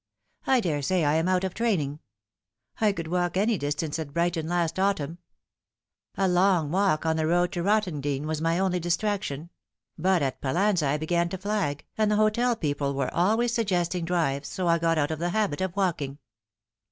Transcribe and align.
I 0.47 0.61
daresay 0.61 1.03
I 1.03 1.13
am 1.13 1.27
out 1.27 1.43
of 1.43 1.53
training. 1.53 1.99
I 2.79 2.91
could 2.91 3.07
walk 3.07 3.37
any 3.37 3.55
distance 3.59 3.99
at 3.99 4.15
Brighton 4.15 4.47
last 4.47 4.79
autumn. 4.79 5.19
A 6.17 6.27
long 6.27 6.71
walk 6.71 7.05
on 7.05 7.17
342 7.17 7.19
The 7.19 7.21
Fatal 7.21 7.47
Three. 7.51 7.61
the 7.61 7.67
road 7.67 7.81
to 7.83 7.91
Rottingdean 7.91 8.27
was 8.27 8.41
my 8.41 8.57
only 8.57 8.79
distraction; 8.79 9.51
hot 10.03 10.23
at 10.23 10.41
Pal 10.41 10.55
lanza 10.55 10.87
I 10.87 10.97
began 10.97 11.29
to 11.29 11.37
flag, 11.37 11.85
and 11.99 12.09
the 12.09 12.15
hotel 12.15 12.55
people 12.55 12.95
were 12.95 13.13
always 13.13 13.53
suggesting 13.53 14.03
drives, 14.03 14.47
so 14.49 14.67
I 14.67 14.79
got 14.79 14.97
out 14.97 15.11
of 15.11 15.19
the 15.19 15.29
habit 15.29 15.61
of 15.61 15.75
walking." 15.75 16.17